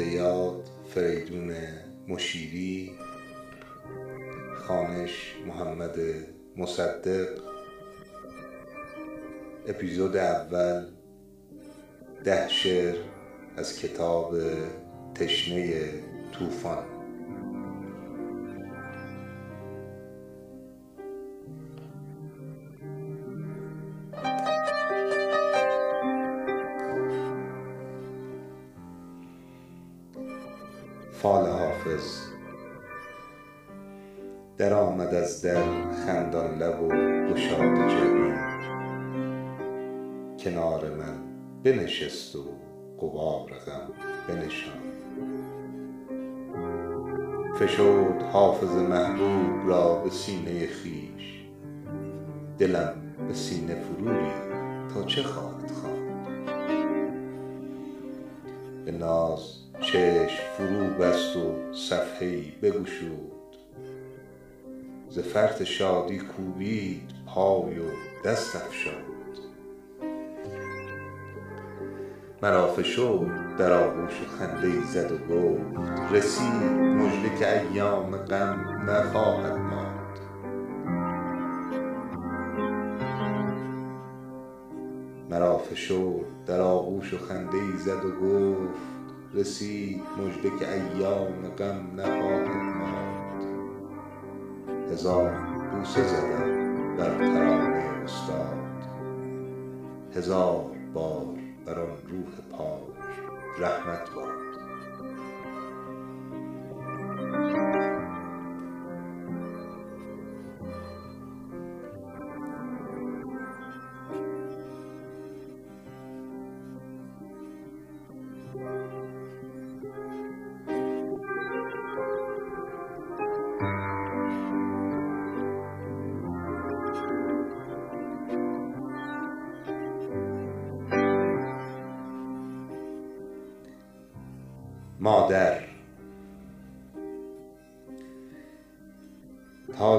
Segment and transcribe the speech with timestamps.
[0.00, 1.54] یاد فریدون
[2.08, 2.92] مشیری
[4.54, 5.96] خانش محمد
[6.56, 7.28] مصدق.
[9.66, 10.86] اپیزود اول
[12.24, 12.96] ده شعر
[13.56, 14.36] از کتاب
[15.14, 15.90] تشنه
[16.32, 16.91] طوفان.
[41.64, 42.44] بنشست و
[42.98, 43.88] غبار غم
[44.28, 44.92] بنشاند.
[47.58, 51.44] فشرد حافظ محبوب را به سینه خویش.
[52.58, 52.94] دلم
[53.28, 54.14] به سینه فرو
[54.94, 56.46] تا چه خواهد خواند.
[58.84, 63.32] به ناز چشم فرو بست و صفحه ای بگشود.
[65.10, 67.84] ز فرط شادی کوبید پای و
[68.24, 69.11] دست افشاند.
[72.42, 79.58] مرا فشرد در آغوش خنده ای زد و گفت رسید مژده که ایام غم نخواهد
[79.58, 80.18] ماند.
[85.30, 88.74] مرا فشرد در آغوش خنده ای زد و گفت
[89.34, 92.48] رسید مژده که ایام غم نخواهد
[92.78, 93.44] ماند.
[94.92, 95.30] هزار
[95.72, 98.58] بوسه زدم بر ترانه استاد.
[100.14, 102.96] هزار بار بر آن روح پاک
[103.58, 104.41] رحمت باد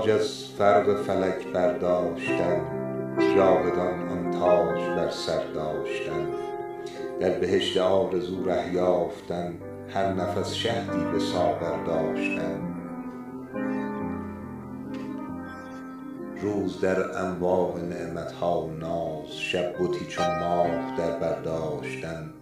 [0.04, 2.62] تاج از فرق فلک برداشتن
[3.36, 6.28] جاودان آن تاج بر سر داشتن.
[7.20, 9.54] در بهشت آرزو ره یافتن
[9.90, 12.76] هر نفس شهدی به ساغر داشتن.
[16.42, 22.34] روز در انواع نعمت ها و ناز شب بتی چون ماه در بر داشتن.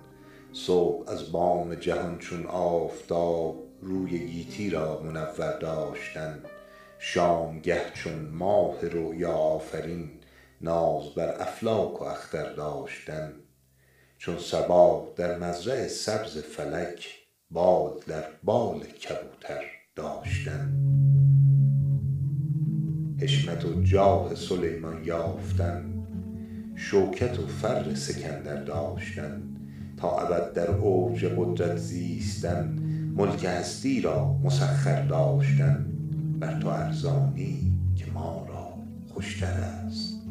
[0.53, 6.44] صبح از بام جهان چون آفتاب روی گیتی را منور داشتن.
[7.03, 10.09] شامگه چون ماه رؤیا آفرین
[10.62, 13.34] ناز بر افلاک و اختر داشتن.
[14.17, 17.07] چون صبا در مزرع سبز فلک
[17.51, 19.63] بال در بال کبوتر
[19.95, 20.73] داشتن.
[23.22, 25.94] حشمت و جاه سلیمان یافتن
[26.75, 29.44] شوکت و فر سکندر داشتن.
[29.97, 32.79] تا ابد در اوج قدرت زیستن
[33.16, 36.00] ملک هستی را مسخر داشتن.
[36.41, 38.74] بر تو ارزانی که ما را
[39.13, 40.22] خوشتر است.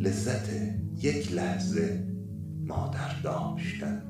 [0.00, 0.48] لذت
[0.98, 2.04] یک لحظه
[2.66, 4.02] مادر داشتن.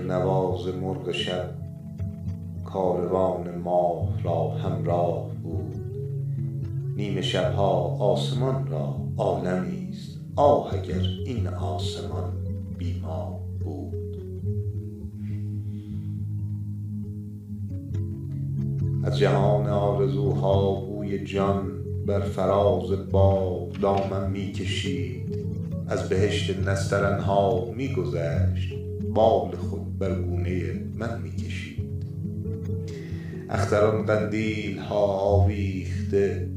[0.00, 1.50] نواز مرغ شب.
[2.64, 5.76] کاروان ماه را همراه بود.
[6.96, 10.20] نیمه شب ها آسمان را عالمی است.
[10.36, 12.32] آه اگر این آسمان
[12.78, 14.16] بی ما بود.
[19.04, 21.72] از جهان آرزوها بوی جان
[22.06, 25.46] بر فراز باغ دامن می کشید
[25.88, 28.85] از بهشت نسترنها می گذشت
[29.16, 32.06] بال خود بر گونه من می کشید
[33.50, 36.50] اختران قندیل ها آویخته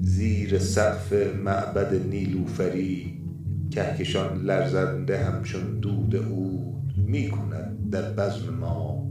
[0.00, 3.22] زیر سقف معبد نیلوفری
[3.70, 9.06] کهکشان لرزنده همچون دود عود می کند در بزم ما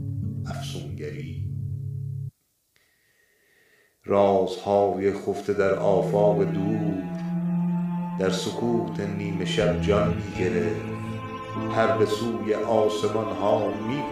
[0.46, 1.44] افسونگری.
[4.04, 7.02] رازهای خفته در آفاق دور
[8.18, 10.91] در سکوت نیمه شب جان می گرفت
[11.74, 14.02] پر به سوی آسمان ها می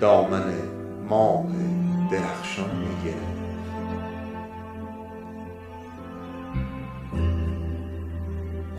[0.00, 0.54] دامن
[1.08, 1.46] ماه
[2.10, 3.12] درخشان می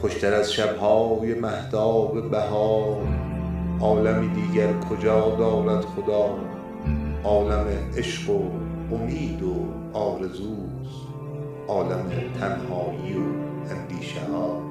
[0.02, 2.98] خوشتر از شبهای مهتاب بهار
[3.82, 6.30] عالمی دیگر کجا دارد خدا؟
[7.24, 7.66] عالم
[7.98, 8.42] عشق و
[8.96, 9.54] امید و
[9.94, 11.08] آرزوست.
[11.68, 13.24] عالم تنهایی و
[13.72, 14.67] اندیشه ها.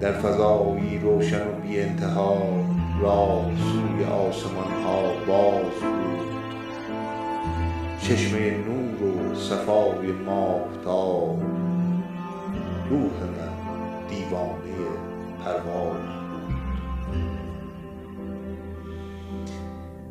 [0.00, 2.38] در فضایی روشن و بی انتها
[3.00, 6.32] راه سوی آسمان ها باز بود.
[8.00, 11.42] چشمه نور و صفای ماهتاب
[12.90, 13.52] روح من
[14.08, 14.74] دیوانه
[15.44, 16.54] پرواز بود.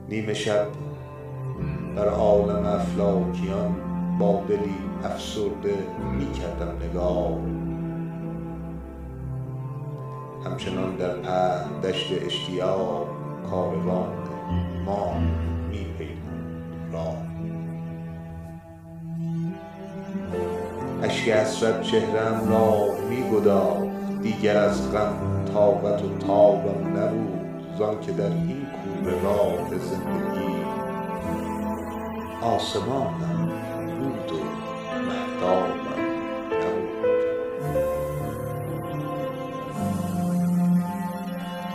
[0.10, 0.68] نیمه شب
[1.96, 3.76] بر عالم افلاکیان
[4.20, 5.76] با دلی افسرده
[6.18, 7.38] می کردم نگاه.
[10.46, 13.08] همچنان در پهن دشت اشتیاق
[13.50, 14.14] کاروان
[14.86, 15.14] ما
[15.70, 15.88] می
[16.92, 17.18] راه.
[21.04, 23.24] اشک حسرت چهرم را می
[24.22, 27.42] دیگر از غم طاقت و تابم نبود.
[27.78, 30.66] زانکه در این کوره راه زندگی
[32.42, 33.52] آسمانم
[34.00, 34.44] بود و
[35.00, 35.81] مهتابم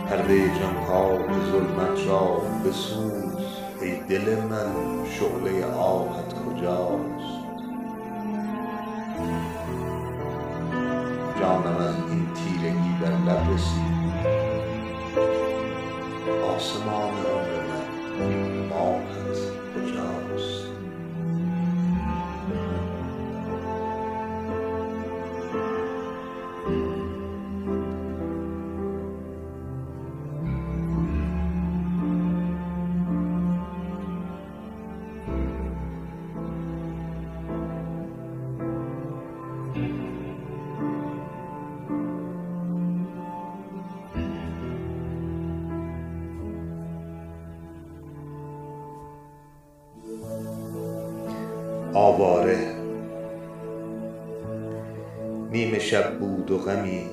[0.09, 1.17] پرده جانکاه
[1.51, 3.45] ظلمت را بسوز.
[3.81, 4.71] ای دل من
[5.05, 7.37] شعله آهت کجاست؟
[11.39, 13.97] جانم از این تیرگی بر لب رسید.
[16.55, 17.13] آسمان
[18.73, 19.26] عمر من
[56.47, 57.06] شب بود و غمی.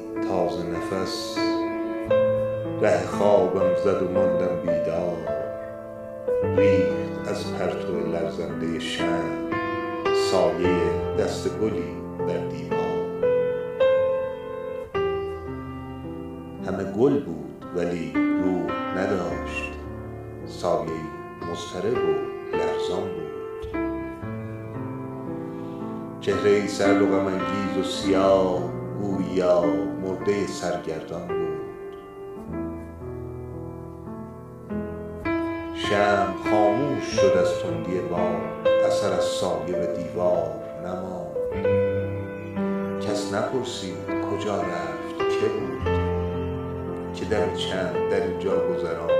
[47.34, 49.10] دمی چند در اینجا گذراند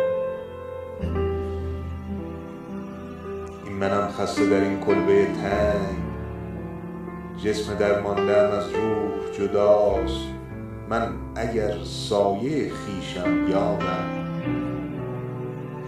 [3.65, 5.99] این منم خسته در این کلبه تنگ.
[7.45, 10.25] جسم درمانده ام از روح جداست.
[10.89, 14.41] من اگر سایه خویشم یارم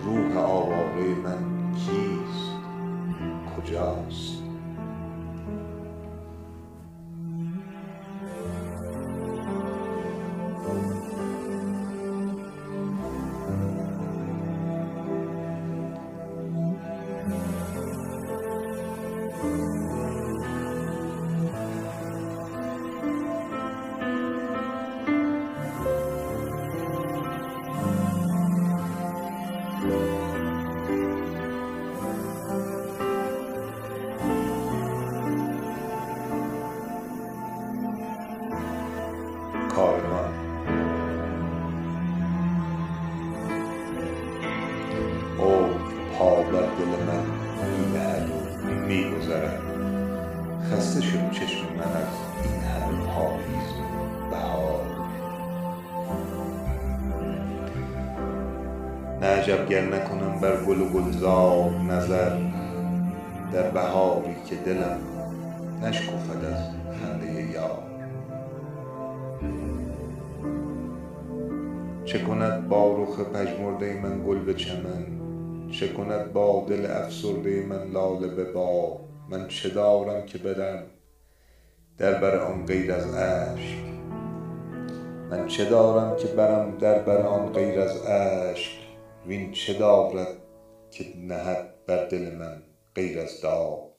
[0.04, 2.50] روح آواره من کیست؟
[3.56, 4.36] کجاست؟
[61.07, 62.39] گلزار نظر
[63.53, 64.99] در بهاری که دلم
[65.83, 66.63] نشکفد از
[67.01, 67.83] خنده یار.
[72.05, 75.07] چه کند با رخ پژمرده من گل به چمن؟
[75.71, 80.83] چه کند با دل افسرده من لاله به باد من چه دارم که برم
[81.99, 83.77] در بر آن غیر از اشک؟
[85.31, 88.71] من چه دارم که برم در بر آن غیر از اشک؟
[89.27, 90.46] وین چه دارد
[90.97, 92.62] که نهد بر دل من
[92.95, 93.91] غیر از داغ.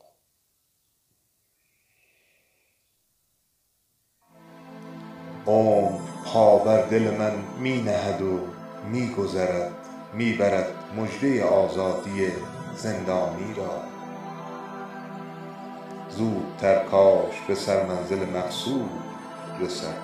[5.47, 8.39] عمر پا بر دل من می نهد و
[8.91, 9.71] می گذرد
[10.13, 12.27] می برد مژده آزادی
[12.75, 13.81] زندانی را.
[16.09, 18.89] زودتر کاش به سرمنزل مقصود
[19.59, 19.97] رسد.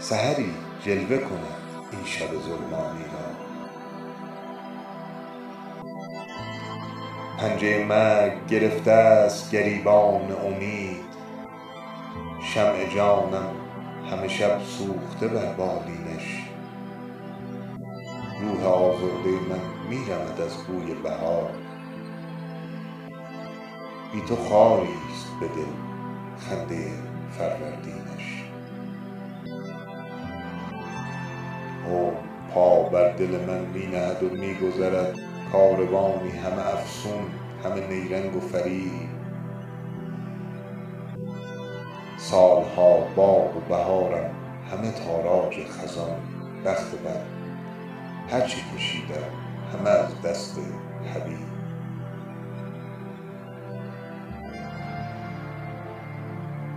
[0.00, 3.23] سحری جلوه کند این شب ظلمانی را.
[7.44, 11.04] پنجه مرگ گرفته است گریبان امید.
[12.54, 13.50] شمع جانم
[14.10, 16.48] همه شب سوخته بر بالینش.
[18.40, 21.50] روح آزرده من می رمد از بوی بهار.
[24.12, 25.72] بی تو خاریست به دل
[26.38, 26.90] خنده
[27.38, 28.44] فروردینش.
[31.90, 32.14] عمر
[32.54, 35.33] پا بر دل من می نهد و می گذرد.
[35.54, 37.24] کاروانی همه افسون
[37.64, 39.08] همه نیرنگ و فریب.
[42.16, 44.30] سال ها باغ و بهارم
[44.70, 46.16] همه تاراج خزان
[46.64, 47.22] بخت بد
[48.30, 49.30] هر چه کشیدم
[49.72, 50.58] همه از دست
[51.14, 51.38] حبیب.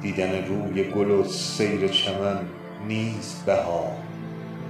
[0.01, 2.39] دیدن روی گل و سیر چمن
[2.87, 3.91] نیست بهار.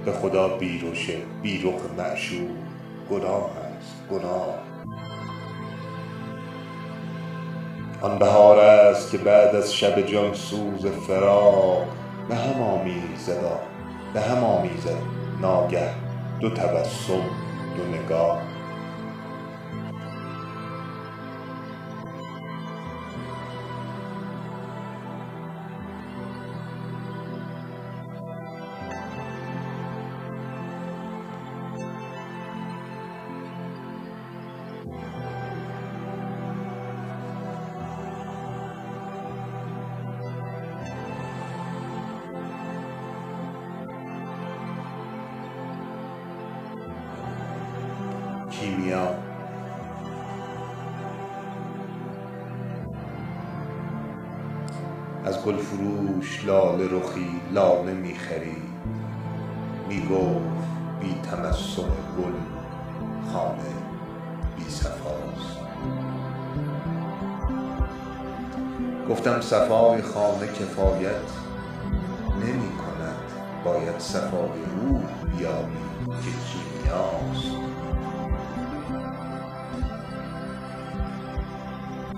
[0.04, 1.10] به خدا بی رخ
[1.42, 2.50] بی رخ معشوق
[3.10, 3.67] گناه
[4.10, 4.58] گناه.
[8.02, 11.84] آن بهار است که بعد از شب جان سوز فراق
[12.28, 12.34] به
[14.20, 14.96] هم آمیزد
[15.40, 15.90] ناگه
[16.40, 17.22] دو تبسم
[17.76, 18.57] دو نگاه.
[56.48, 58.68] لاله رخی لاله می خرید.
[59.88, 60.68] می گفت
[61.00, 62.32] بی تمسح گل
[63.32, 63.74] خانه
[64.56, 65.58] بی صفاست.
[69.10, 71.30] گفتم صفای خانه کفایت
[72.40, 73.32] نمی کند.
[73.64, 75.02] باید صفای روح
[75.36, 75.76] بیابی
[76.06, 77.56] که کیمیاست.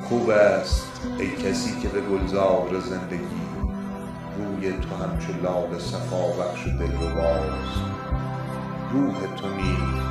[0.08, 3.59] خوب است ای کسی که به گلزار زندگی
[4.60, 7.80] روی تو همچو لاله صفا بخش و دلرباست
[8.92, 10.02] روح تو نیز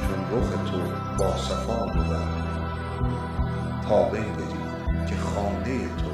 [0.00, 0.78] چون رخ تو
[1.18, 2.16] باصفا بود.
[3.88, 4.58] تا بنگری
[5.08, 6.07] که خانه تو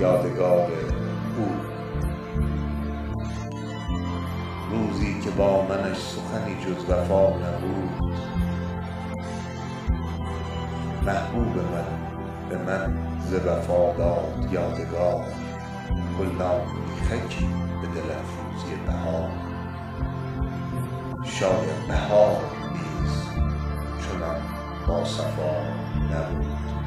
[0.00, 0.68] یادگار
[1.38, 1.48] او.
[4.70, 8.14] روزی که با منش سخنی جز وفا نبود
[11.06, 11.84] محبوب من
[12.48, 15.24] به من ز وفا داد یادگار.
[16.18, 16.66] گلنامی
[17.10, 17.48] خکی
[17.82, 19.30] به دل افروزی بهار.
[21.24, 22.36] شاید بهار
[22.72, 23.24] نیز
[24.00, 24.40] چنان
[24.86, 25.62] باصفا
[26.10, 26.79] نبود.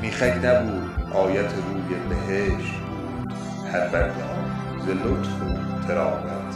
[0.00, 3.32] میخک نبود آیت روی بهشت بود.
[3.72, 6.54] هر آن ز لطف و طراوت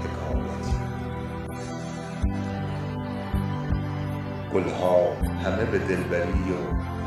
[0.00, 0.76] حکایتی
[4.54, 5.12] گل ها
[5.44, 6.58] همه به دلبری و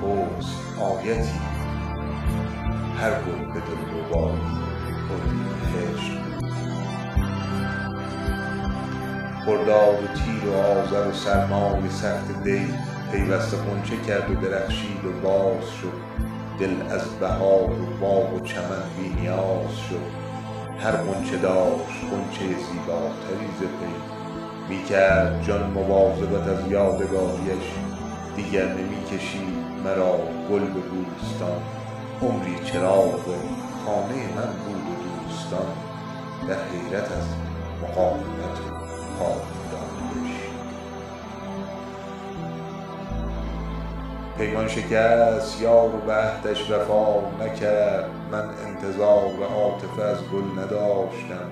[0.02, 1.40] حسن آیتی.
[3.02, 4.42] هر گل به دلربایی
[5.12, 6.46] اردی بهشت بود.
[9.46, 12.74] خرداد و تیر و آذر و سرمای سخت دی
[13.16, 15.94] پیوسته غنچه کرد و درخشید و باز شد.
[16.60, 20.06] دل از بهار و باغ و چمن بی نیاز شد.
[20.80, 23.64] هر غنچه داشت غنچه زیباتری ز
[24.70, 24.84] پی.
[24.90, 27.68] کرد جان مواظبت از یادگاریش.
[28.36, 30.18] دیگر نمی کشید مرا
[30.52, 31.62] گل به بوستان
[32.22, 33.26] عمری چراغ
[33.86, 35.68] خانه من بود و دوستان.
[36.48, 37.28] در حیرت از
[37.84, 39.65] مقاومت و
[44.38, 48.10] پیمان شکست یار و به عهدش وفا نکرد.
[48.32, 51.52] من انتظار عاطفه از گل نداشتم.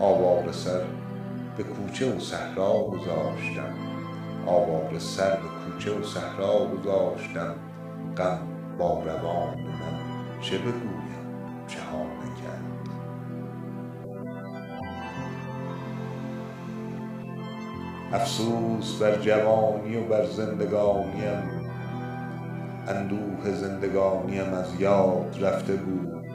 [0.00, 0.80] آواره سر
[1.56, 3.74] به کوچه و صحرا گذاشتم.
[4.46, 7.54] آواره سر به کوچه و صحرا گذاشتم.
[8.16, 8.38] غم
[8.78, 11.26] با روان من چه بگویم
[11.66, 12.62] چه ها نکرد.
[18.12, 21.65] افسوس بر جوانی و بر زندگانیم.
[22.88, 26.26] اندوه زندگانیم از یاد رفته بود.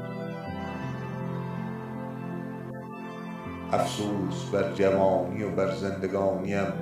[3.72, 6.74] افسوس بر جوانی و بر زندگانیم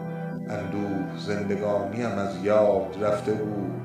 [0.50, 3.82] اندوه زندگانیم از یاد رفته بود.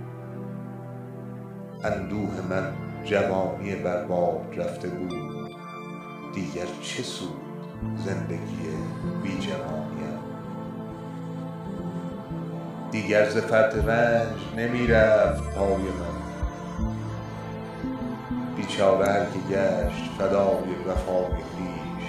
[1.84, 2.72] اندوه من
[3.04, 5.12] جوانی بر باد رفته بود.
[6.34, 7.40] دیگر چه سود
[7.96, 8.68] زندگی
[9.22, 9.83] بی جوانیم
[12.94, 16.16] دیگر ز فرط رنج نمی رفت پای من.
[18.56, 22.08] بیچاره هر که گشت فدای وفای خویش.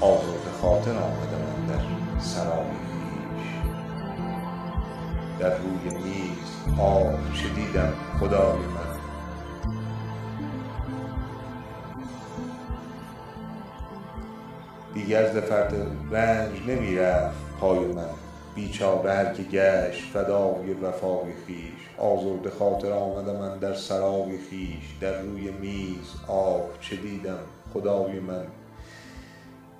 [0.00, 1.82] آزرده خاطر آمده من در
[2.20, 3.48] سرای خویش.
[5.38, 8.98] در روی میز آه چه دیدم خدای من.
[14.94, 15.74] دیگر ز فرط
[16.10, 18.08] رنج نمی رفت پای من
[18.54, 21.88] بیچاره هر که گشت فدای وفای خویش.
[21.98, 27.38] آزرده خاطر آمدم اندر سرای خویش در روی میز آه چه دیدم
[27.74, 28.46] خدای من.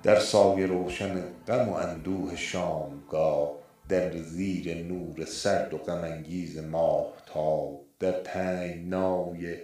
[0.03, 3.51] در سایه روشن غم و اندوه شامگاه
[3.89, 9.55] در زیر نور سرد و غم انگیز ماهتاب در تنگنای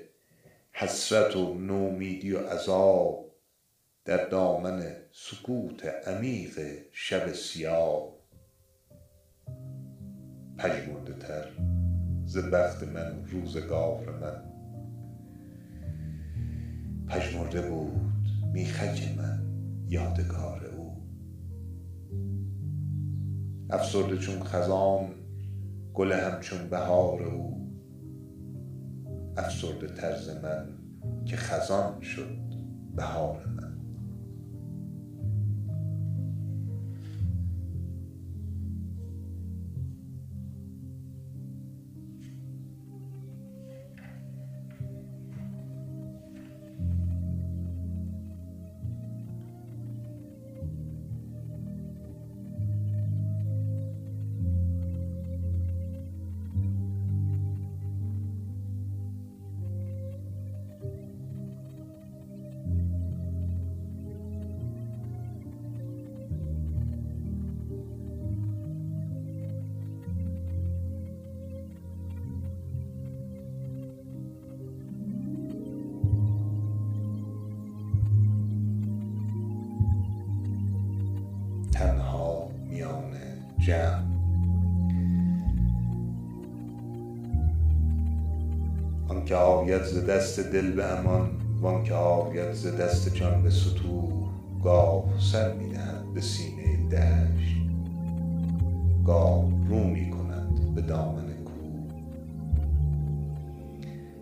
[0.72, 3.26] حسرت و نومیدی و عذاب
[4.06, 6.60] در دامن سکوت عمیق
[6.92, 8.16] شب سیاه.
[10.58, 11.46] پژمرده تر
[12.26, 14.44] ز بخت من روزگار من.
[17.08, 19.46] پژمرده بود میخک من
[19.88, 21.08] یادگار او.
[23.70, 25.14] افسرده چون خزان
[25.94, 27.76] گل همچون بهار او.
[29.38, 30.68] افسرده تر ز من
[31.26, 32.38] که خزان شد
[32.96, 33.65] بهار من.
[89.86, 91.30] ز دست دل به امان
[91.62, 94.30] وان که آید ز دست جان به ستوه
[94.64, 97.56] گاه سر می نهد به سینه دشت.
[99.06, 102.04] گاه رو می کند به دامن کوه.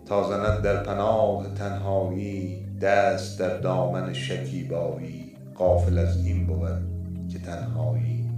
[0.06, 8.30] تا زند در پناه تنهایی دست در دامن شکیبایی غافل از این بود که تنهایی.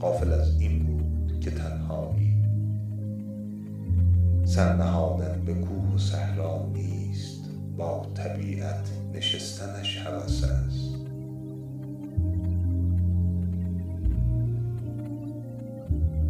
[0.00, 2.35] غافل از این بود که تنهایی.
[4.46, 7.40] سر نهادن به کوه و صحرا نیست.
[7.76, 10.96] با طبیعت نشستنش هوس است.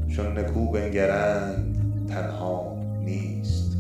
[0.09, 1.77] چون نکو بنگرند
[2.09, 3.77] تنها نیست.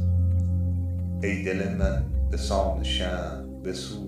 [1.22, 4.06] ای دل من به سان شمع بسوز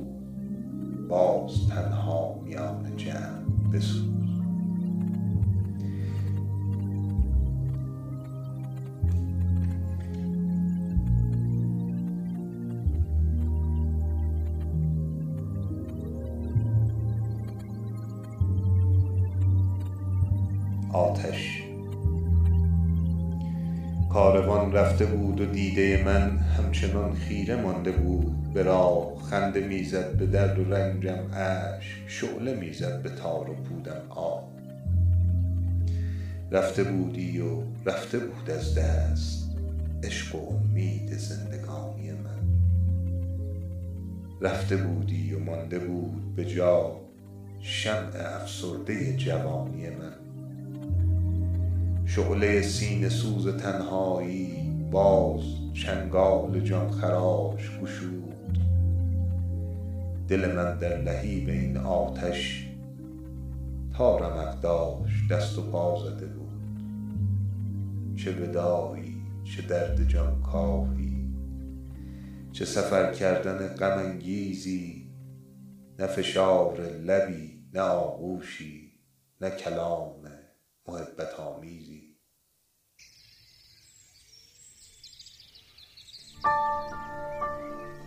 [1.09, 4.18] باز تنها میان جمع بسوز
[24.99, 28.53] رفته بود و دیده من همچنان خیره مانده بود.
[28.55, 33.51] به راه خنده می زد به درد و رنجم اشک شعله می زد به تار
[33.51, 34.49] و پودم آب.
[36.51, 39.51] رفته بودی و رفته بود از دست
[40.03, 42.49] عشق و امید زندگانی من.
[44.41, 47.01] رفته بودی و مانده بود به جا
[47.61, 50.13] شمع افسرده جوانی من.
[52.07, 54.58] شعله سینه سوز تنهایی
[54.91, 55.41] باز
[55.75, 58.59] چنگال جان خراش گشود.
[60.29, 62.69] دل من در لهیب این آتش
[63.95, 66.49] تا رمق داشت دست و پا زده بود.
[68.17, 71.29] چه وداعی چه درد جان کاهی
[72.53, 75.11] چه سفر کردن غم انگیزی
[75.99, 78.93] نه فشار لبی نه آغوشی
[79.41, 80.15] نه کلام
[80.89, 82.08] محبت آمیزی.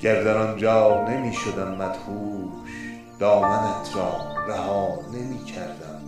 [0.01, 2.71] گر در آنجا نمی شدم مدهوش
[3.19, 6.01] دامنت را رها نمی کردم.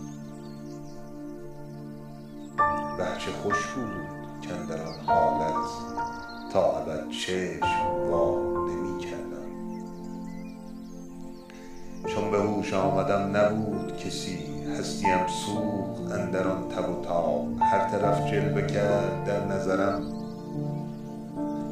[2.98, 5.68] وه چه خوش بود کاندر آن حالت
[6.52, 9.34] تا ابد چشم وا نمی کردم.
[12.06, 17.48] چون به هوش آمدم نبود کسی هستیم سوخت اندر آن تب و تاب.
[17.60, 20.23] هر طرف جلوه کرد در نظرم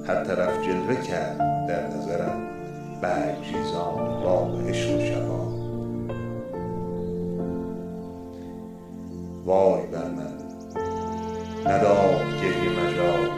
[0.09, 1.38] هر طرف جلوه کرد
[1.69, 2.49] در نظرم
[3.03, 5.53] برگریزان باغ عشق و شباب
[9.45, 10.33] وای بر من
[11.67, 13.29] نداد گریه مجال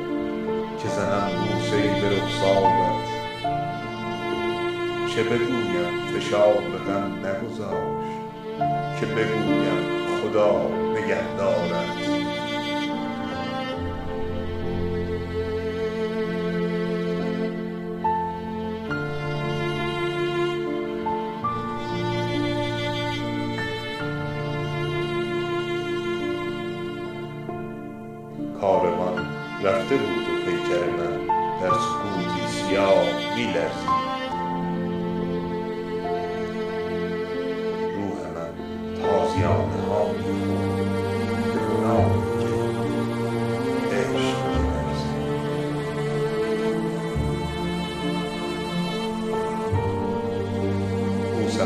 [0.79, 3.05] که زنم بوسه ای به رخسارت.
[5.15, 6.55] چه بگویم فشار
[6.89, 8.21] غم نگذاشت
[9.01, 12.24] که بگویم خدا نگهدارت.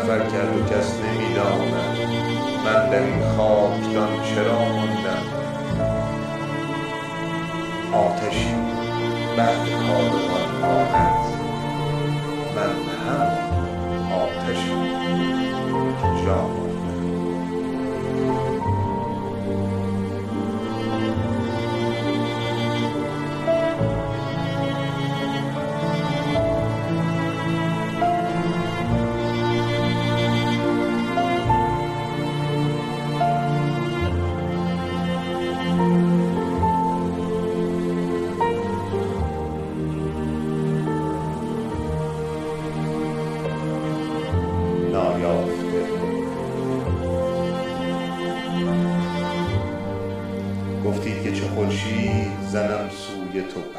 [0.09, 1.99] سفر کرد و کس نمی داند
[2.65, 5.23] من در این خاکدان چرا ماندم
[7.93, 8.55] آتشی
[9.37, 11.19] بعد کاروان ماند
[12.57, 12.73] من
[13.07, 14.83] همان آتشم
[16.03, 16.68] که جا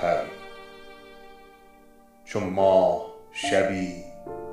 [0.02, 0.24] پر.
[2.26, 4.04] چو ماه شبی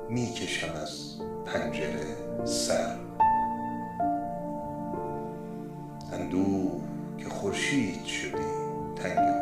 [0.09, 2.95] می کشم از پنجره سر.
[6.13, 6.81] اندوه
[7.17, 8.31] که خورشید شدی
[8.95, 9.36] تنگ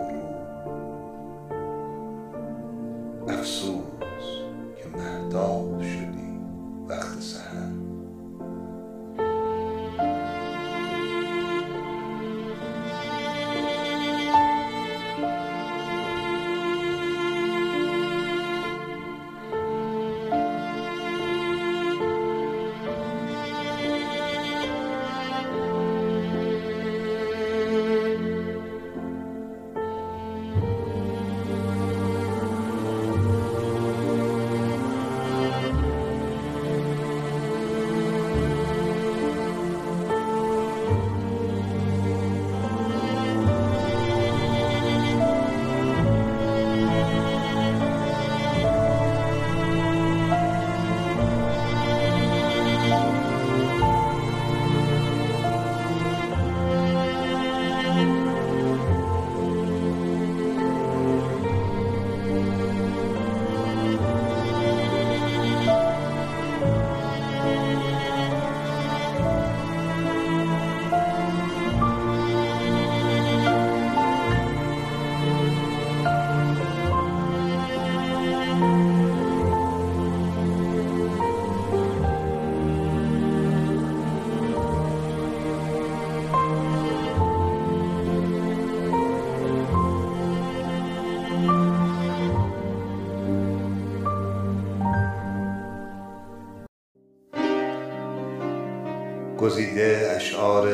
[99.45, 100.69] برگزیده اشعار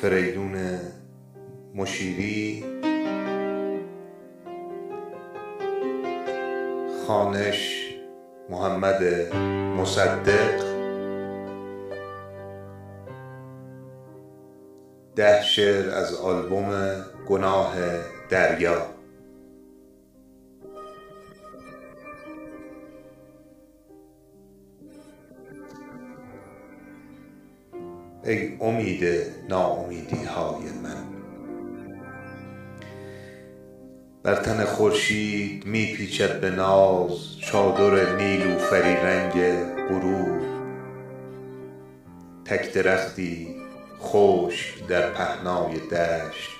[0.00, 0.80] فریدون
[1.74, 2.64] مشیری.
[7.06, 7.88] خانش
[8.50, 9.32] محمد
[9.76, 10.64] مصدق.
[15.16, 16.94] ده شعر از آلبوم
[17.28, 17.74] گناه
[18.30, 18.87] دریا.
[28.28, 29.04] ای امید
[29.48, 31.04] ناامیدی های من.
[34.22, 39.32] بر تن خورشید می پیچد به ناز چادر نیلوفری رنگ
[39.88, 40.40] غروب
[42.44, 43.56] تک درختی
[44.00, 46.58] خشک در پهنای دشت.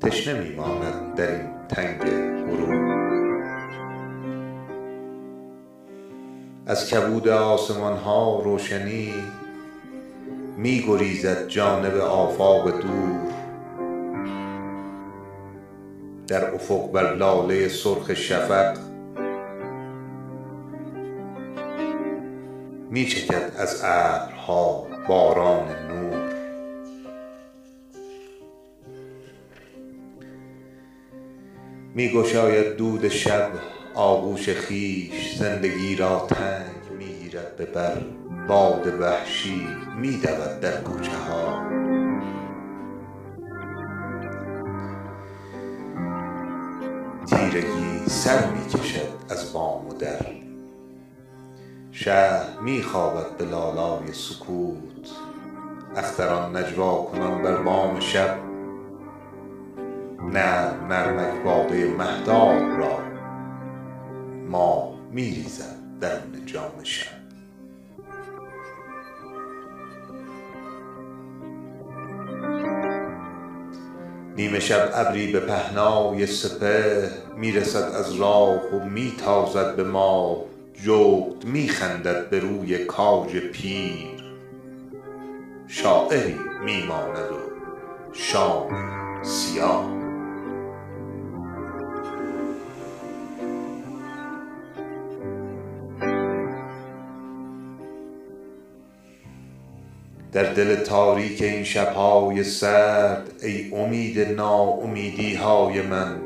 [0.00, 2.00] تشنه می ماند در این تنگ
[2.46, 2.98] غروب
[6.66, 9.14] از کبود آسمان ها روشنی
[10.58, 13.32] می گریزد جانب آفاق دور.
[16.26, 18.78] در افق بر لاله سرخ شفق
[22.90, 26.34] می چکد از ابرها باران نور.
[31.94, 33.50] می گشاید دود شب
[33.94, 38.02] آغوش خویش زندگی را تنگ می گیرد به بر.
[38.48, 41.62] باد وحشی می دود در کوچه ها.
[47.26, 50.26] تیرگی سر می کشد از بام و در.
[51.92, 55.10] شهر می خوابد به لالای سکوت.
[55.96, 58.38] اختران نجوا کنان بر بام شب.
[60.32, 62.98] نرم نرمک باده مهتاب را
[64.48, 67.17] ماه می ریزد درون جام شب.
[74.38, 80.44] نیمه شب ابری به پهنای سپهر می رسد از راه و می تازد به ماه
[80.84, 84.34] جغد می خندد به روی کاج پیر.
[85.68, 89.97] شاعری می ماند و شامی سیاه.
[100.38, 106.20] در دل تاریک این شبهای سرد ای امید ناامیدی های من.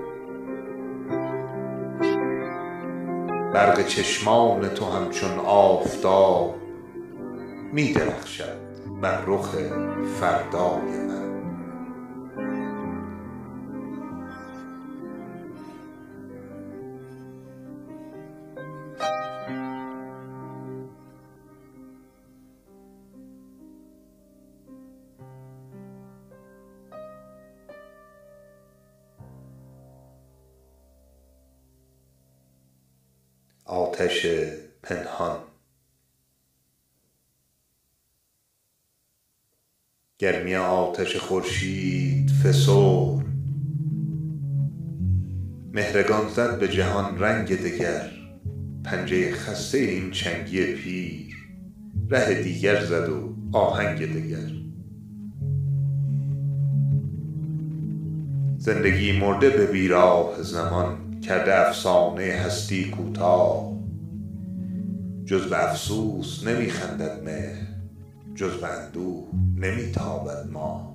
[3.55, 6.55] برق چشمان تو همچون آفتاب
[7.73, 8.59] می درخشد
[9.03, 9.57] بر رخ
[10.21, 11.22] فردای من.
[40.23, 43.25] گرمی آتش خورشید فسرد.
[45.73, 48.11] مهرگان زد به جهان رنگ دگر
[48.85, 51.37] پنجه خسته این چنگی پیر.
[52.11, 54.53] ره دیگر زد و آهنگ دگر.
[58.59, 63.73] زندگی مرده به بیراه زمان کرده افسانه هستی کوتاه.
[65.25, 67.72] جز به افسوس نمی خندد مهر.
[68.35, 69.25] جز به اندوه
[69.57, 70.93] نمی تابد ماه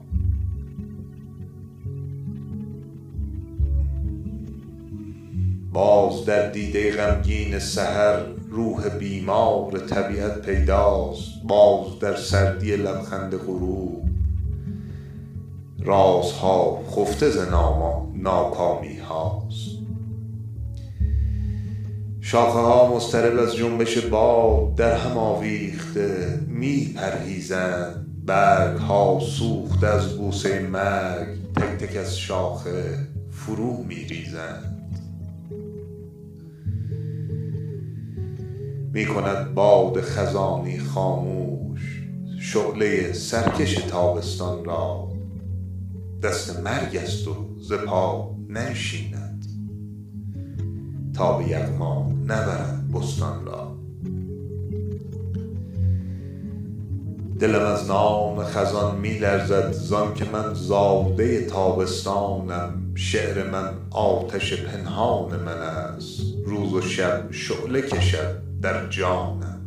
[5.74, 11.32] باز در دیده غمگین سحر روح بیمار طبیعت پیداست.
[11.48, 14.04] باز در سردی لبخند غروب.
[15.80, 17.38] رازها خفته ز
[18.14, 19.77] ناکامی هاست
[22.28, 30.18] شاخه ها مضطرب از جنبش باد در هم آویخته می پرهیزند برگ ها سوخته از
[30.18, 35.02] بوسه مرگ تک تک از شاخه فرو می ریزند
[38.94, 42.04] می کند باد خزانی خاموش
[42.40, 45.12] شعله سرکش تابستان را.
[46.24, 47.74] دست مرگ است و ز
[48.50, 49.27] ننشیند.
[51.18, 53.76] تا به یغما نبرد بستان را.
[57.40, 62.92] دلم از نام خزان می لرزد زان که من زاده تابستانم.
[62.96, 66.22] شعر من آتش پنهان من است.
[66.46, 69.62] روز و شب شعله کشد در جانم.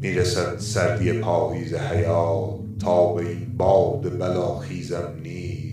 [0.00, 2.56] می‌رسد سردی پاییز حیات.
[2.80, 5.65] تاب این باد بلاخیزم نیست.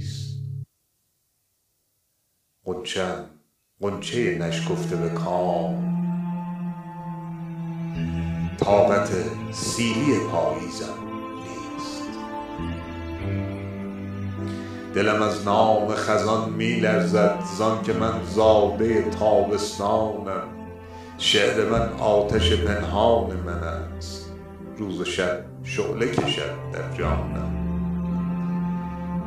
[2.66, 3.26] غنچه ام
[3.82, 5.94] غنچه نشکفته به کام.
[8.58, 9.10] طاقت
[9.52, 10.98] سیلی پاییزم
[11.44, 12.04] نیست.
[14.96, 20.48] دلم از نام خزان می لرزد زان که من زاده تابستانم.
[21.18, 23.64] شعر من آتش پنهان من
[23.98, 24.32] است.
[24.78, 27.54] روز و شب شعله کشد در جانم.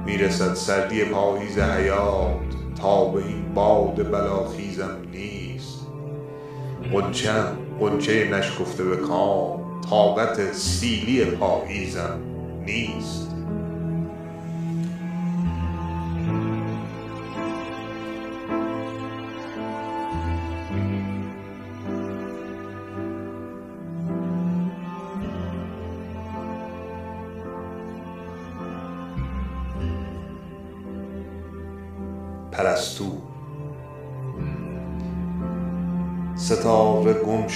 [0.07, 2.56] می رسد سردی پاییز حیات.
[2.87, 5.87] تاب این باد بلاخیزم نیست.
[6.93, 12.21] غنچه ام غنچه نشکفته به کام طاقت سیلی پاییزم
[12.67, 13.36] نیست.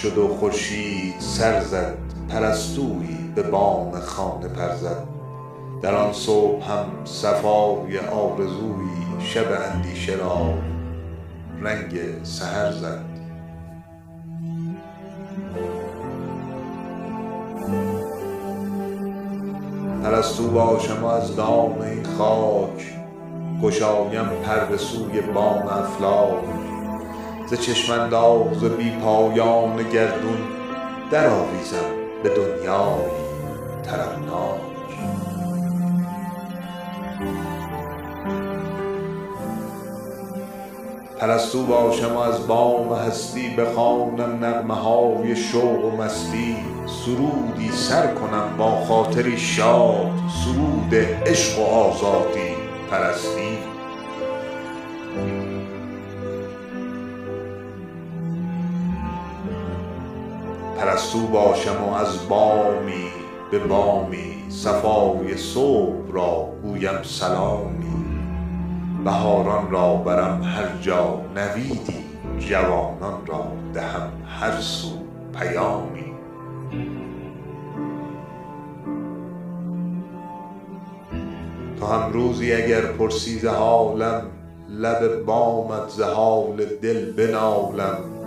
[0.02, 4.68] شد و خورشید سر زد پرستویی به بام خانه پر
[5.82, 10.54] در آن صبح هم صفای آرزویی شب اندیشه را
[11.62, 13.04] رنگ سحر زد.
[20.02, 22.94] پرستو باشم و از دام این خاک
[23.62, 26.59] گشایم پر به سوی بام افلاک.
[27.50, 30.38] ز چشم انداز بی پایان گردون
[31.10, 31.90] درآویزم
[32.22, 33.10] به دنیایی
[33.82, 34.60] طربناک
[41.18, 46.56] پرستو باشم و از بام هستی بخوانم نغمه های شوق و مستی.
[46.86, 50.10] سرودی سر کنم با خاطری شاد.
[50.44, 50.94] سرود
[51.26, 52.54] عشق و آزادی
[52.90, 53.49] پرستی.
[61.10, 63.10] پرستو باشم و از بامی
[63.50, 68.04] به بامی صفای صبح را گویم سلامی.
[69.04, 72.04] بهاران را برم هر جا نویدی
[72.38, 74.88] جوانان را دهم هر سو
[75.38, 76.12] پیامی.
[81.80, 84.22] تو هم روزی اگر پرسی ز حالم
[84.68, 88.19] لب بامت ز حال دل بنالم.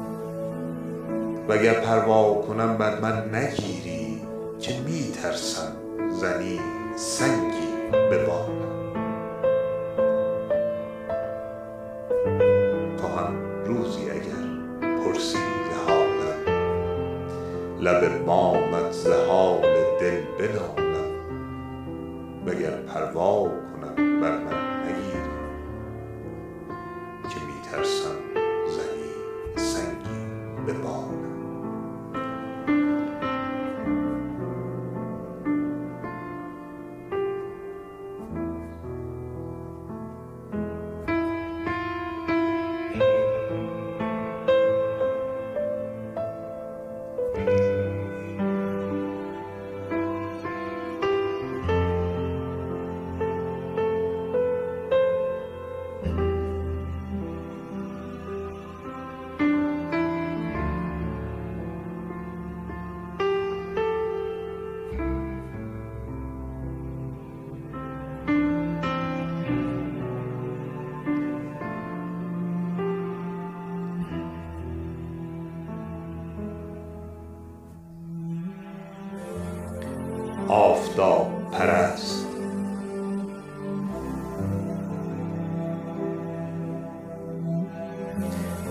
[1.49, 4.21] وگر پروا کنم بر من نگیری
[4.60, 5.71] که می ترسم
[6.19, 6.60] زنی
[6.95, 8.93] سنگی به بالم
[12.97, 13.08] تو
[13.65, 14.43] روزی اگر
[14.97, 16.58] پرسی ز حالم.
[17.79, 19.62] لب بامت ز حال
[19.99, 21.13] دل بنالم.
[22.45, 24.62] وگر پروا کنم بر من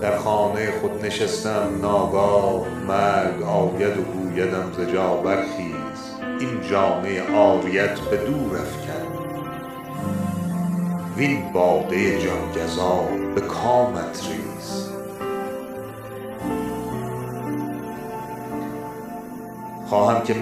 [0.03, 5.99] در خانه خود نشستم ناگاه مرگ آید و گویدم ز جا برخیز.
[6.39, 9.07] این جامه عاریت به دور افکن.
[11.17, 12.99] وین باده جان گزا
[13.35, 14.89] به کامت ریز.
[19.89, 20.35] خواهم که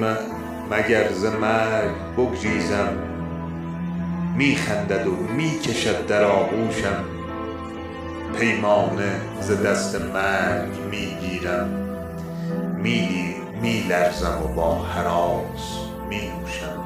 [0.72, 2.98] مگر ز مرگ بگریزم.
[4.38, 7.11] می خندد و می کشد در آغوشم.
[8.42, 11.70] پیمانه ز دست مرگ می گیرم
[13.62, 15.80] می لرزم و با هراس
[16.10, 16.84] می نوشم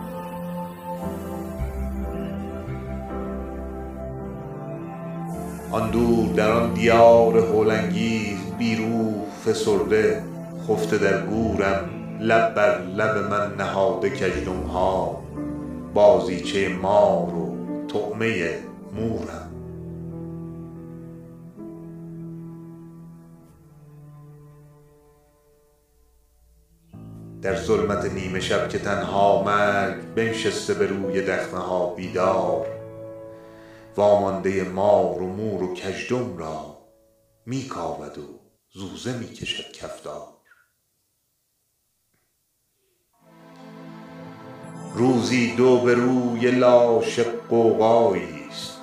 [5.72, 10.24] آن دور در آن دیار هول انگیز بی روح فسرده
[10.68, 11.90] خفته در گورم.
[12.20, 15.22] لب بر لب من نهاده کژدم ها
[15.94, 17.56] بازیچه مار و
[17.88, 18.58] طعمه
[18.96, 19.45] مورم.
[27.46, 32.68] در ظلمت نیمه شب که تنها مرگ بنشسته به روی دخمه ها بیدار.
[33.96, 36.78] وامانده مار و مور و کژدم را
[37.46, 38.40] می کاود و
[38.74, 40.28] زوزه می کشد کفتار.
[44.96, 48.80] روزی دو به روی لاشه غوغایی است.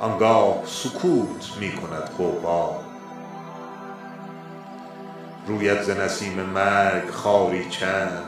[0.00, 2.10] آنگاه سکوت می کند
[5.46, 8.22] روید ز نسیم مرگ خاری چند.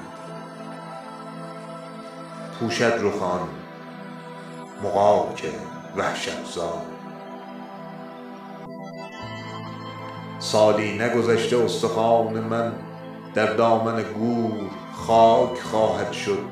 [2.60, 3.48] پوشد رخ آن
[4.82, 5.44] مغاک
[5.96, 6.82] وحشت زا
[10.38, 12.72] سالی نگذشته استخوان من
[13.34, 16.44] در دامن گور خاک خواهد شد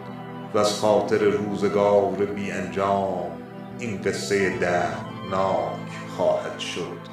[0.54, 3.30] وز خاطر روزگار بی انجام
[3.78, 7.11] این قصه دردناک خواهد شد.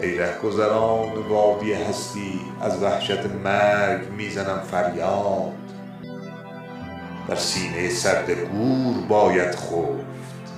[0.00, 5.52] ای رهگذران وادی هستی از وحشت مرگ می زنم فریاد.
[7.28, 10.52] بر سینه سرد گور باید خفت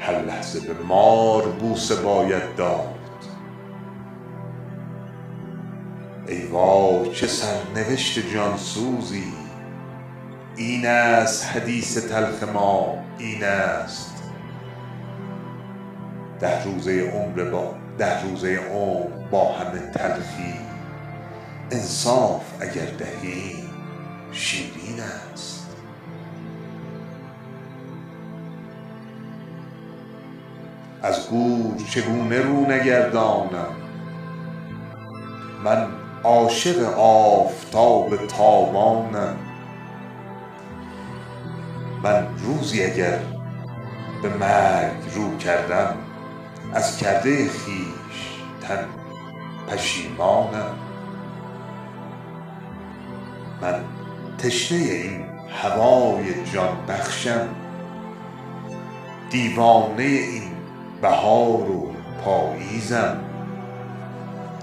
[0.00, 2.94] هر لحظه به مار بوسه باید داد.
[6.28, 9.32] ای وای چه سرنوشت جان سوزی
[10.56, 14.22] این است حدیث تلخ ما این است.
[16.40, 17.85] ده روزه عمر با
[19.52, 20.54] همه تلخی.
[21.70, 23.54] انصاف اگر دهی
[24.32, 25.00] شیرین
[25.32, 25.66] است.
[31.02, 33.74] از گور چگونه رو نگردانم؟
[35.64, 35.86] من
[36.24, 39.36] عاشق آفتاب تابانم.
[42.02, 43.18] من روزی اگر
[44.22, 46.05] به مرگ رو کردم
[46.74, 48.88] از کرده خویشتن
[49.68, 50.74] پشیمانم.
[53.62, 53.84] من
[54.38, 55.24] تشنه این
[55.62, 57.48] هوای جان بخشم
[59.30, 60.52] دیوانه این
[61.02, 61.92] بهار و
[62.24, 63.16] پاییزم.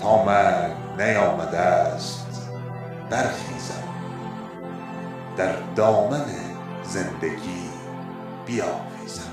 [0.01, 2.51] تا مرگ نیامده است
[3.09, 3.83] برخیزم
[5.37, 6.25] در دامن
[6.83, 7.69] زندگی
[8.45, 9.32] بیاویزم.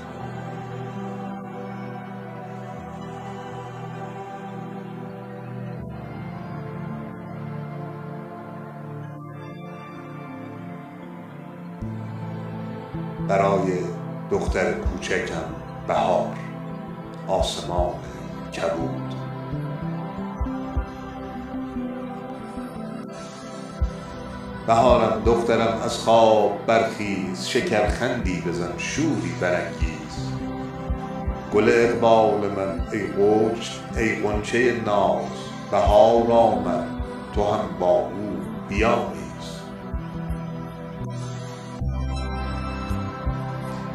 [13.31, 13.71] برای
[14.31, 15.43] دختر کوچکم
[15.87, 16.35] بهار
[17.27, 17.93] آسمان
[18.55, 19.15] کبود
[24.67, 30.31] بهارم دخترم از خواب برخیز شکرخندی بزن شوری برانگیز.
[31.53, 32.87] گل اقبال من
[33.97, 35.25] ای غنچه ناز
[35.71, 36.87] بهار آمد
[37.35, 38.37] تو هم با او
[38.69, 39.10] بیامیز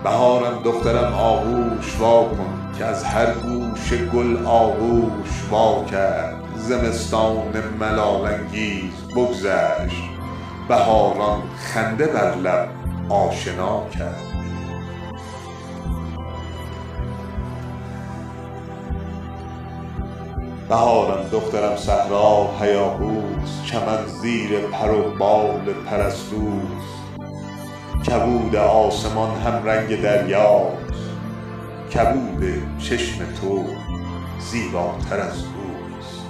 [0.07, 6.35] بهارم دخترم آغوش وا کن که از هر گوشه گل آغوش وا کرد.
[6.57, 10.03] زمستان ملال انگیز بگذشت
[10.69, 12.69] بهاران خنده بر لب
[13.09, 14.23] آشنا کرد.
[20.69, 26.96] بهارم دخترم صحرا هیاهوست چمن زیر پر و بال پرستوست.
[28.07, 31.11] کبود آسمان همرنگ دریاست.
[31.95, 32.45] کبود
[32.79, 33.65] چشم تو
[34.39, 36.21] زیباتر از اوست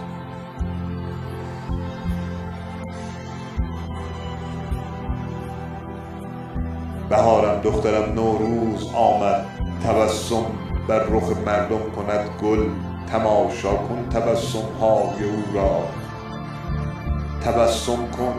[7.09, 9.47] بهارم دخترم نوروز آمد.
[9.85, 10.47] تبسم
[10.89, 12.69] بر رخ مردم کند گل.
[13.13, 15.81] تماشا کن تبسم های او را.
[17.45, 18.35] تبسم کن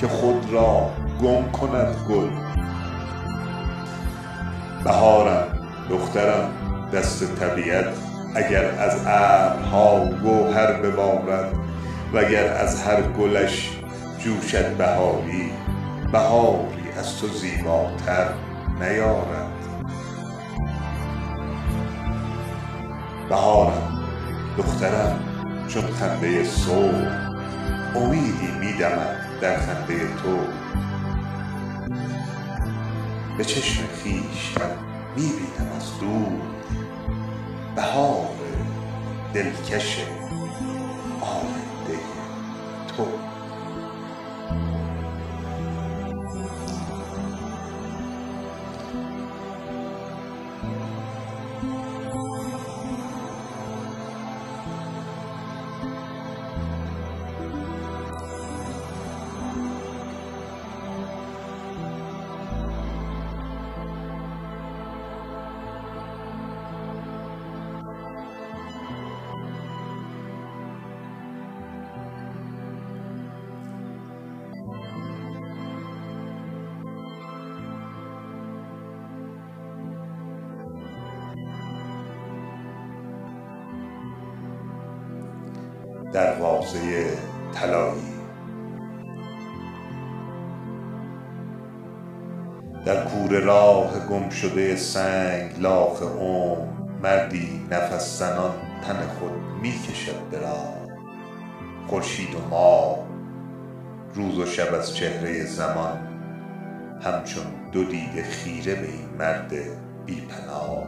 [0.00, 0.90] که خود را
[1.22, 2.28] گم کند گل.
[4.84, 5.46] بهارم
[5.90, 6.50] دخترم
[6.92, 7.86] دست طبیعت
[8.34, 11.54] اگر از ابرها گوهر ببارد
[12.12, 13.70] وگر از هر گلش
[14.18, 15.50] جوشد بهاری
[16.12, 18.28] بهاری از تو زیباتر
[18.80, 19.52] نیارد.
[23.28, 24.02] بهارم
[24.58, 25.20] دخترم
[25.68, 27.08] چون خنده صبح
[27.96, 30.61] امیدی می دمد در خنده تو.
[33.42, 33.82] به چشم
[35.16, 36.40] می بینم از دور.
[37.76, 38.28] بهار
[39.34, 39.98] دلکش
[41.20, 42.02] آینده
[42.96, 43.21] تو.
[94.32, 96.66] شده سنگ لاخ عمر
[97.02, 98.52] مردی نفس زنان
[98.86, 100.74] تن خود می کشد به راه.
[101.88, 102.98] خورشید و ماه
[104.14, 106.08] روز و شب از چهره زمان
[107.02, 109.52] همچون دو دیده خیره به این مرد
[110.06, 110.86] بی پناه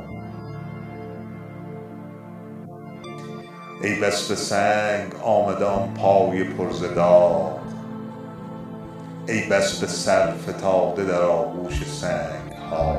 [3.82, 7.58] ای بس به سنگ آمده آن پای پر ز داغ
[9.28, 12.98] ای بس به سر فتاده در آغوش سنگ ها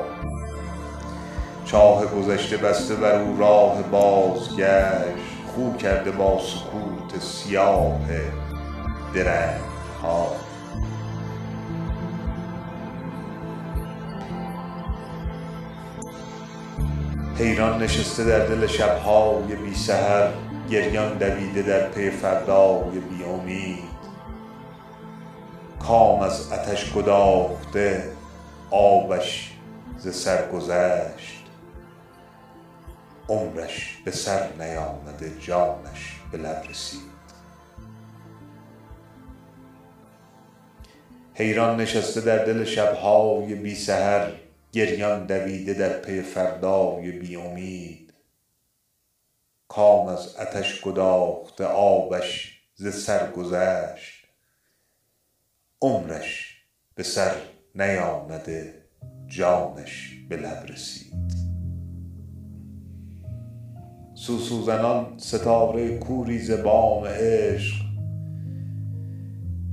[1.66, 8.00] چاه گذشته بسته بر او راه بازگشت خو کرده با سکوت سیاه
[9.14, 9.60] درنگ
[10.02, 10.36] ها
[17.38, 20.28] حیران نشسته در دل شب های بی سحر
[20.70, 23.96] گریان دویده در پی فردای بی امید.
[25.80, 28.04] کام از عطش گداخته
[28.70, 29.52] آبش
[29.98, 31.35] ز سر گذشت.
[33.28, 37.16] عمرش به سر نیامده جانش به لب رسید.
[41.34, 44.32] حیران نشسته در دل شب های بی سحر
[44.72, 48.14] گریان دویده در پی فردای بی امید.
[49.68, 54.26] کام از عطش گداخته آبش ز سر گذشت.
[55.82, 56.62] عمرش
[56.94, 57.34] به سر
[57.74, 58.82] نیامده
[59.28, 61.45] جانش به لب رسید.
[64.26, 67.74] سوسو زنان ستاره کوری ز بام عشق.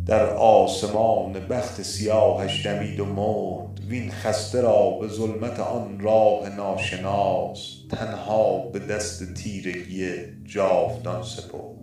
[0.06, 3.80] در آسمان بخت سیاهش دمید و مرد.
[3.88, 7.70] وین خسته را به ظلمت آن راه ناشناس.
[7.92, 10.12] تنها به دست تیرگی
[10.46, 11.78] جاودان سپرد.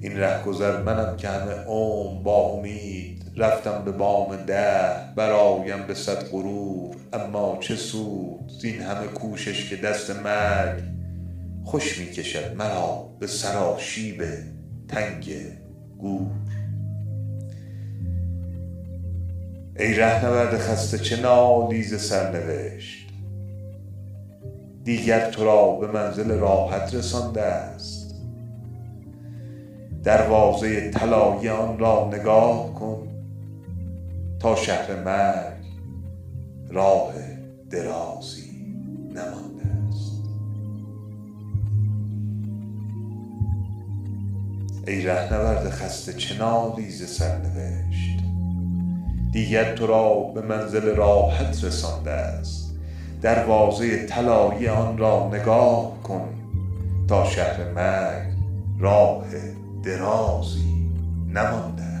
[0.00, 6.24] این رهگذر منم که همه عمر با امید رفتم به بام دهر برآیم به صد
[6.24, 6.96] غرور.
[7.12, 10.82] اما چه سود زین همه کوشش که دست مرگ
[11.64, 14.24] خوش می کشد مرا به سراشیب
[14.88, 15.34] تنگ
[15.98, 16.30] گور.
[19.78, 23.08] ای رهنورد خسته چه نالی ز سرنوشت.
[24.84, 28.14] دیگر تو را به منزل راحت رسانده است.
[30.04, 33.11] دروازه طلایی آن را نگاه کن.
[34.42, 35.64] تا شهر مرگ
[36.70, 37.12] راه
[37.70, 38.50] درازی
[39.08, 40.12] نمانده است.
[44.86, 48.18] ای رهنورد خسته چه نالی ز سرنوشت؟
[49.32, 52.74] دیگر تو را به منزل راحت رسانده است.
[53.22, 56.28] دروازه طلایی آن را نگاه کن
[57.08, 58.32] تا شهر مرگ
[58.78, 59.24] راه
[59.84, 60.90] درازی
[61.28, 61.91] نمانده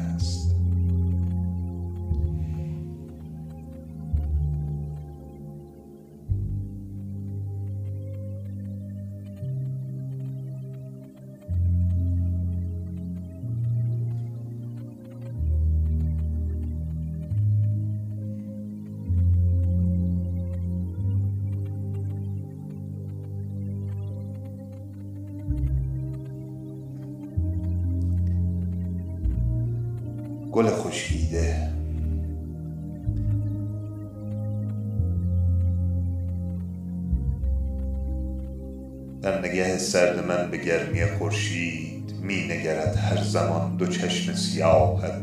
[40.64, 45.22] گرمی خورشید می نگرد هر زمان دو چشم سیاهت.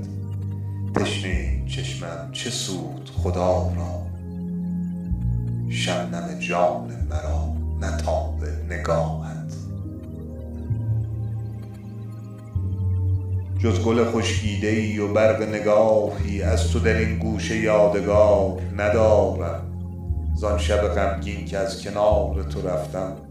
[0.96, 4.06] تشنه این چشمم چه سود خدا را؟
[5.70, 9.54] شبنم جان مرا نه تاب نگاهت.
[13.60, 19.66] جز گل خشکیده ای و برق نگاهی از تو در این گوشه یادگار ندارم.
[20.36, 23.29] زان شب غمگین که از کنار تو رفتم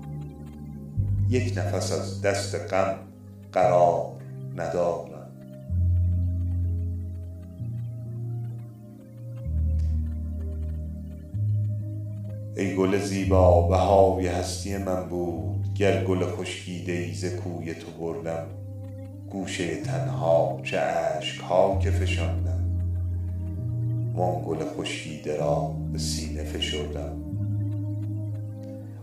[1.31, 2.95] یک نفس از دست غم
[3.53, 4.07] قرار
[4.57, 5.09] ندارم.
[12.57, 18.47] ای گل زیبا بهای هستی من بود گر گل خشکیده ای ز کوی تو بردم.
[19.31, 22.64] گوشه تنها چه اشک ها که فشاندم.
[24.14, 27.28] وان گل خشکیده را به سینه فشردم.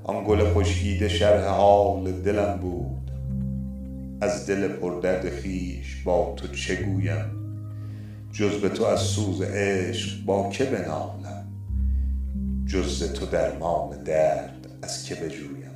[0.08, 3.12] آن گل خشکیده شرح حال دلم بود.
[4.22, 7.32] از دل پردرد خویش با تو چه گویم؟
[8.32, 11.48] جز به تو از سوز عشق با که بنالم؟
[12.66, 15.76] جز تو درمان درد از که بجویم؟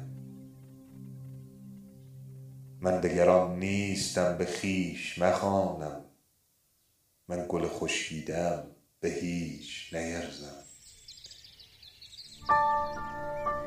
[2.81, 6.01] من دگر آن نیستم به خویش مخوانم.
[7.27, 8.63] من گل خشکیده ام
[8.99, 10.58] به هیچ نیرزم.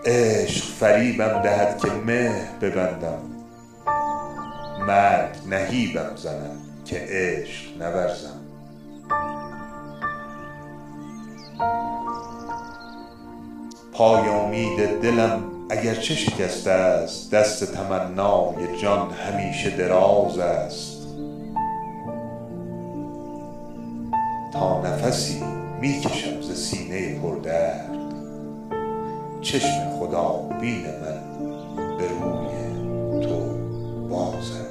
[0.05, 3.19] عشق فریبم دهد که مهر ببندم.
[4.87, 8.41] مرگ نهیبم زند که عشق نورزم.
[13.93, 21.03] پای امید دلم اگر چه شکسته است دست تمنای جان همیشه دراز است.
[24.53, 25.43] تا نفسی
[25.81, 28.02] می کشم ز سینه پردرد.
[29.43, 31.21] چشم خدابین من
[31.99, 33.59] به روی تو
[34.09, 34.62] باز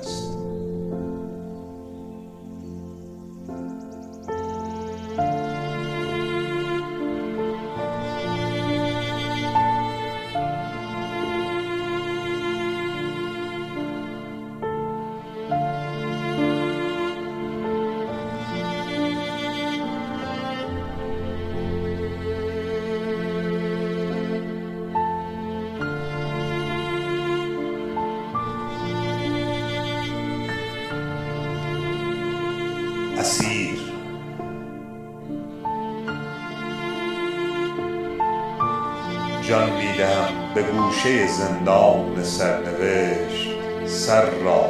[41.04, 43.49] گوشه زندان سرنوشت
[43.86, 44.70] سر را.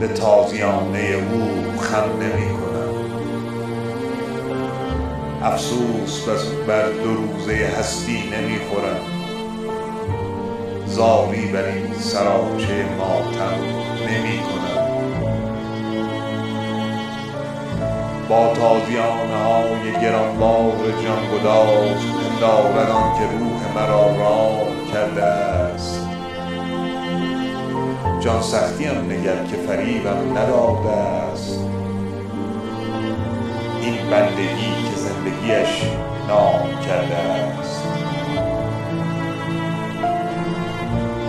[0.00, 2.94] به تازیانه او خم نمی کنم.
[5.42, 6.28] افسوس
[6.66, 9.00] بر دو روزه هستی نمی خورم.
[10.86, 13.58] زاری بر این سراچه ماتم
[14.08, 14.86] نمی کنم.
[18.28, 26.08] با تازیانه های گرانبار جان گداز پندارد آن که روح مرا رام کرده است.
[28.20, 30.90] جان سختیم نگر که فریبم نداده
[31.32, 31.60] است.
[33.82, 35.82] این بندگی که زندگیش
[36.28, 37.82] نام کرده است.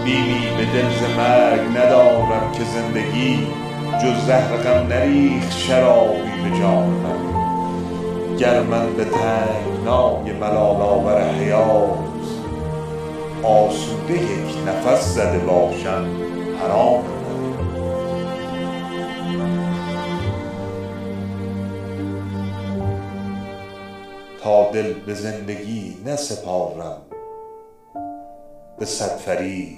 [0.05, 3.47] بیمی به دل ز مرگ ندارم که زندگی
[4.03, 7.37] جز زهر غم نریخت شرابی به جان من.
[8.37, 9.05] گر من به
[9.87, 11.97] تنگنای ملال آور حیات.
[13.43, 16.05] آسوده یک نفس زده باشم
[16.61, 17.03] حرام.
[24.43, 27.01] تا دل به زندگی نسپارم
[28.79, 29.77] به صد فریب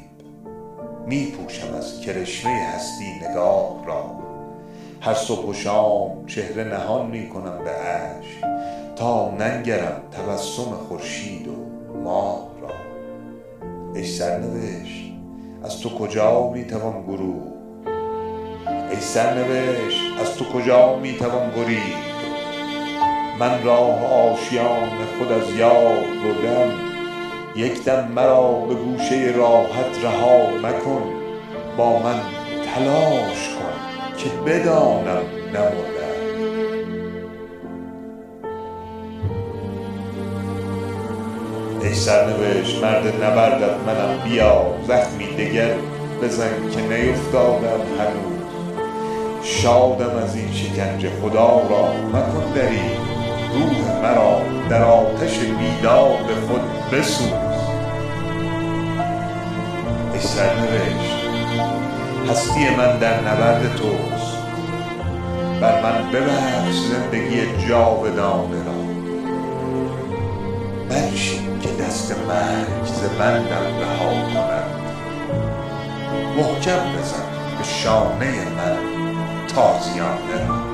[1.06, 4.04] می پوشم از کرشمه هستی نگاه را.
[5.02, 8.46] هر صبح و شام چهره نهان می کنم به اشک
[9.00, 11.52] تا ننگرم تبسم خورشید و
[12.04, 12.70] ماه را.
[13.96, 15.12] ای سرنوشت
[15.64, 17.44] از تو کجا می توان گروه؟
[18.90, 22.10] ای سرنوشت از تو کجا می توان گریخت
[23.40, 26.72] من راه آشیان خود از یاد بردم.
[27.56, 31.04] یک دم مرا به گوشه راحت رها مکن.
[31.78, 32.20] با من
[32.66, 33.74] تلاش کن
[34.18, 35.24] که بدانم
[35.54, 35.99] نمردم
[41.82, 44.20] ای سرنوشت مرد نبردت منم.
[44.24, 45.74] بیا زخمی دگر
[46.22, 48.40] بزن که نیفتادم هنوز.
[49.44, 52.80] شادم از این شکنجه خدا را مکن دری.
[53.54, 56.62] روح مرا در آتش بیداد خود
[56.92, 57.32] بسوز.
[60.14, 61.20] ای سرنوشت
[62.30, 64.38] هستی من در نبرد توست.
[65.62, 68.80] بر من ببخش زندگی جاودانه را.
[70.90, 71.49] دست
[72.30, 74.80] مرگ ز بندم رها کند
[76.38, 77.24] محکم بزن
[77.58, 78.78] به شانه من
[79.48, 80.69] تازیانه.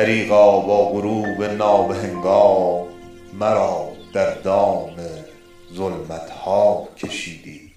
[0.00, 2.86] دریغا با غروب نابهنگام
[3.40, 4.90] مرا در دام
[5.74, 7.72] ظلمت ها کشیدی.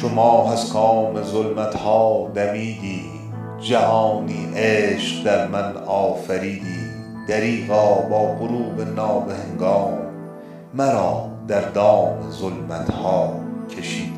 [0.00, 3.04] شما ماه از کام ظلمت ها دمیدی
[3.60, 6.88] جهانی عشق در من آفریدی.
[7.28, 9.98] دریغا با غروب نابهنگام
[10.74, 13.40] مرا در دام ظلمت ها
[13.78, 14.17] کشیدی.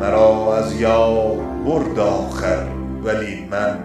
[0.00, 2.66] مرا از یاد برد آخر
[3.04, 3.78] ولی من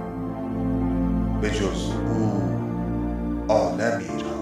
[1.41, 2.41] به جز او
[3.47, 4.39] عالمی را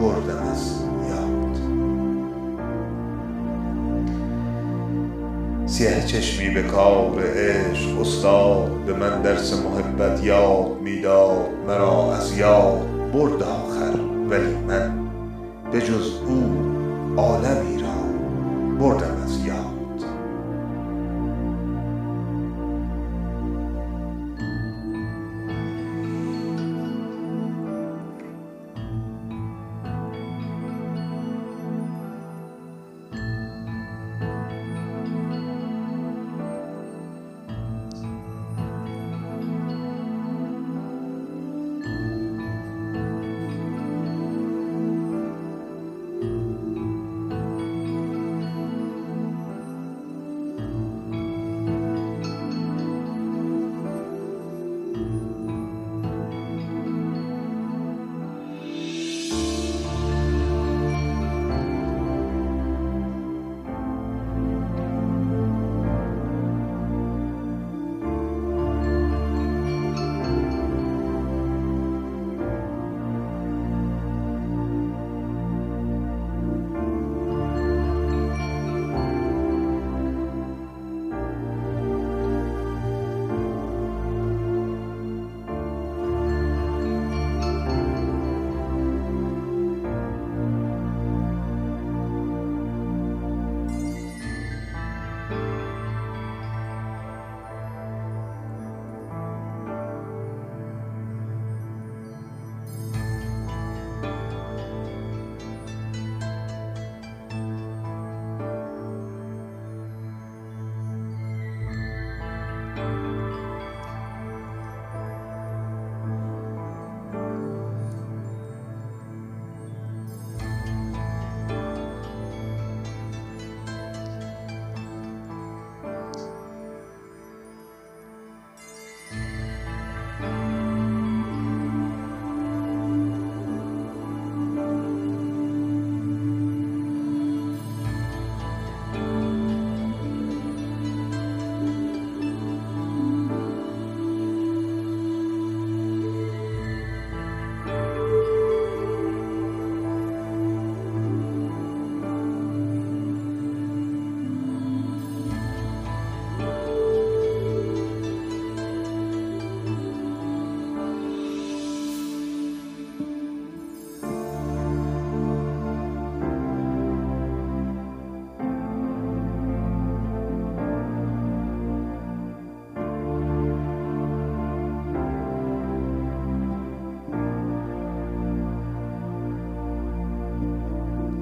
[0.00, 1.60] بردم از یاد.
[5.66, 12.38] سیه چشمی به کار عشق استاد به من درس محبت یاد می داد مرا از
[12.38, 13.98] یاد برد آخر
[14.30, 14.92] ولی من
[15.72, 16.52] به جز او
[17.16, 17.92] عالمی را
[18.80, 19.11] بردم